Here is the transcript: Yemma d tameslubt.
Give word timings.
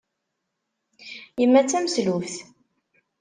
Yemma 1.41 1.61
d 1.65 1.67
tameslubt. 1.67 2.35